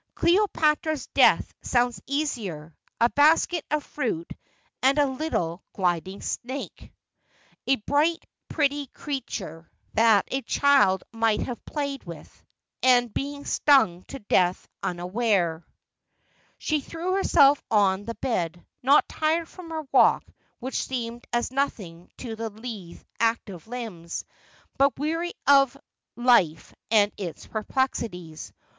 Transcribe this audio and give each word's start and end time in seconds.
Cleopatra's 0.15 1.05
death 1.13 1.53
sounds 1.61 2.01
easier— 2.07 2.75
a 2.99 3.07
basket 3.11 3.63
of 3.69 3.83
fruit 3.83 4.33
and 4.81 4.97
a 4.97 5.05
little 5.05 5.61
gliding 5.73 6.23
snake, 6.23 6.91
356 7.67 7.67
Asphodel. 7.67 7.83
a 7.85 7.85
bright 8.17 8.25
pretty 8.49 8.87
creature 8.87 9.71
that 9.93 10.27
a 10.31 10.41
child 10.41 11.03
might 11.11 11.41
have 11.41 11.63
played 11.65 12.03
with, 12.03 12.43
and 12.81 13.13
been 13.13 13.45
stung 13.45 14.01
to 14.07 14.17
death 14.17 14.67
unawares.' 14.81 15.61
She 16.57 16.81
threw 16.81 17.13
herself 17.17 17.63
on 17.69 18.05
the 18.05 18.15
bed, 18.15 18.65
not 18.81 19.07
tired 19.07 19.47
from 19.47 19.69
her 19.69 19.87
walk, 19.91 20.23
which 20.57 20.81
seemed 20.83 21.25
as 21.31 21.51
nothing 21.51 22.09
to 22.17 22.35
the 22.35 22.49
lithe 22.49 23.03
active 23.19 23.67
limbs, 23.67 24.25
but 24.79 24.97
weary 24.97 25.33
of 25.45 25.77
life 26.15 26.73
and 26.89 27.11
its 27.17 27.45
perplexities. 27.45 28.51